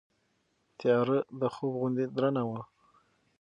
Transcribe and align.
تیاره 0.79 1.17
د 1.39 1.41
خوب 1.53 1.73
غوندې 1.79 2.05
درنه 2.15 2.43
وه. 2.49 2.61